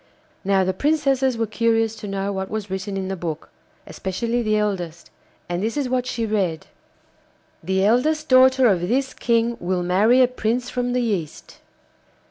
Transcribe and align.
Now 0.43 0.63
the 0.63 0.73
Princesses 0.73 1.37
were 1.37 1.45
curious 1.45 1.95
to 1.97 2.07
know 2.07 2.33
what 2.33 2.49
was 2.49 2.71
written 2.71 2.97
in 2.97 3.07
the 3.07 3.15
book, 3.15 3.51
especially 3.85 4.41
the 4.41 4.57
eldest, 4.57 5.11
and 5.47 5.61
this 5.61 5.77
is 5.77 5.87
what 5.87 6.07
she 6.07 6.25
read: 6.25 6.65
'The 7.63 7.85
eldest 7.85 8.27
daughter 8.27 8.65
of 8.65 8.87
this 8.87 9.13
King 9.13 9.57
will 9.59 9.83
marry 9.83 10.19
a 10.23 10.27
prince 10.27 10.71
from 10.71 10.93
the 10.93 11.01
East. 11.03 11.59